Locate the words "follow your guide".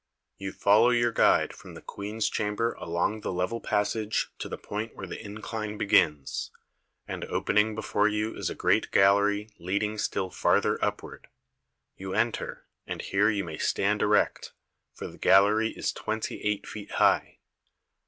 0.51-1.53